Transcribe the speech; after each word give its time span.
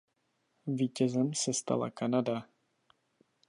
Vítězem 0.67 1.33
se 1.33 1.53
stala 1.53 1.91
Kanada. 1.91 2.47